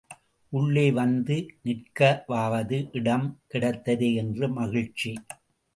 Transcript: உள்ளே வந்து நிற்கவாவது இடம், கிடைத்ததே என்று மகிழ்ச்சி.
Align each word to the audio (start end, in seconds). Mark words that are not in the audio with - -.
உள்ளே 0.53 0.91
வந்து 0.91 1.35
நிற்கவாவது 1.65 2.89
இடம், 2.91 3.39
கிடைத்ததே 3.53 4.15
என்று 4.15 4.49
மகிழ்ச்சி. 4.49 5.13